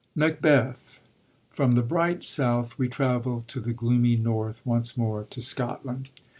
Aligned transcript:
Macbeth.— 0.15 1.03
From 1.51 1.75
the 1.75 1.83
bright 1.83 2.23
south 2.25 2.79
we 2.79 2.87
travel 2.89 3.41
to 3.45 3.59
the 3.59 3.71
gloomy 3.71 4.15
north 4.15 4.59
once 4.65 4.97
more, 4.97 5.25
to 5.29 5.41
Scotland. 5.43 6.09